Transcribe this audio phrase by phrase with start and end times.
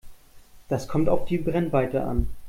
[0.67, 2.27] Das kommt auf die Brennweite an.